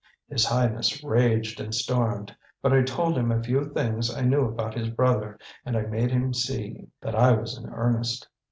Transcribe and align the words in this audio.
His 0.27 0.45
Highness 0.45 1.03
raged 1.03 1.59
and 1.59 1.75
stormed, 1.75 2.35
but 2.63 2.73
I 2.73 2.81
told 2.81 3.15
him 3.15 3.31
a 3.31 3.43
few 3.43 3.69
things 3.71 4.11
I 4.11 4.21
knew 4.21 4.45
about 4.45 4.73
his 4.73 4.89
brother, 4.89 5.37
and 5.63 5.77
I 5.77 5.81
made 5.83 6.09
him 6.09 6.33
see 6.33 6.87
that 7.03 7.13
I 7.13 7.33
was 7.33 7.55
in 7.55 7.69
earnest. 7.69 8.27